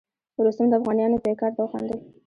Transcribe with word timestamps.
رستم 0.45 0.67
د 0.69 0.73
افغانیانو 0.79 1.23
پیکار 1.25 1.51
ته 1.55 1.59
وخندل. 1.61 1.99